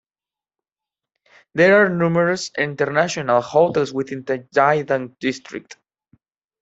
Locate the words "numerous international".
1.89-3.39